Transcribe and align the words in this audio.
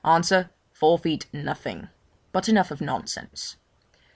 answer, 0.03 0.49
four 0.73 0.97
feet 0.97 1.27
nothing: 1.31 1.87
but 2.31 2.49
enough 2.49 2.71
of 2.71 2.81
nonsense.' 2.81 3.55